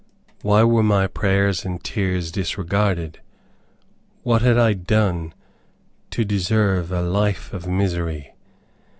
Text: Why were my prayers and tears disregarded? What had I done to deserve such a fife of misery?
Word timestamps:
Why 0.41 0.63
were 0.63 0.81
my 0.81 1.05
prayers 1.05 1.63
and 1.63 1.83
tears 1.83 2.31
disregarded? 2.31 3.19
What 4.23 4.41
had 4.41 4.57
I 4.57 4.73
done 4.73 5.31
to 6.09 6.25
deserve 6.25 6.87
such 6.87 7.05
a 7.05 7.11
fife 7.13 7.53
of 7.53 7.67
misery? 7.67 8.33